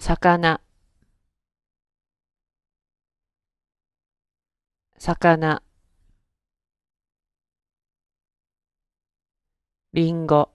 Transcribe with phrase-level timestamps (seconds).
[0.00, 0.60] 魚。
[4.98, 5.62] 魚。
[9.92, 10.50] りんご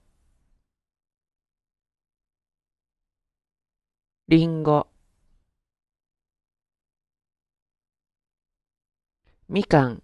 [4.28, 4.88] りんご
[9.48, 10.02] みかん。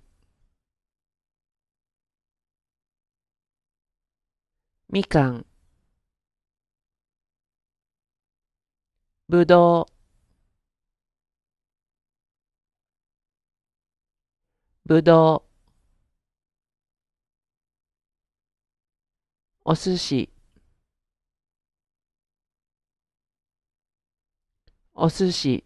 [4.88, 5.51] みかん。
[9.32, 9.88] ぶど
[14.84, 15.52] うぶどう
[19.64, 20.28] お寿司。
[24.94, 25.64] お寿司。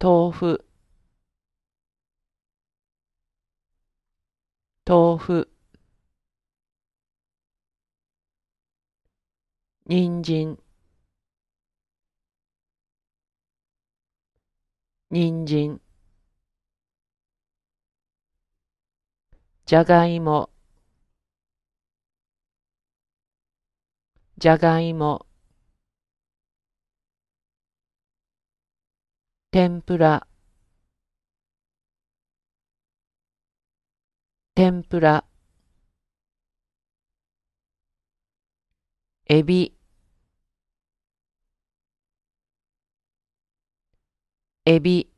[0.00, 0.64] 豆腐。
[4.84, 5.48] 豆腐。
[9.88, 10.58] 人参。
[15.10, 15.80] 人参。
[19.64, 20.50] じゃがいも。
[24.36, 25.24] じゃがいも。
[29.50, 30.26] 天ぷら。
[34.54, 35.24] 天ぷら。
[39.30, 39.77] エビ。
[44.68, 45.08] エビ。